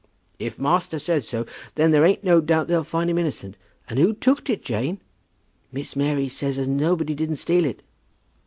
[0.39, 1.45] "If master said so,
[1.75, 3.55] then there ain't a doubt as they'll find him innocent.
[3.87, 4.99] And who took'd it, Jane?"
[5.71, 7.83] "Miss Mary says as nobody didn't steal it."